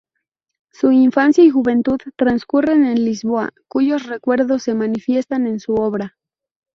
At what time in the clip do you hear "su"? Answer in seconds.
0.71-0.91, 5.59-5.75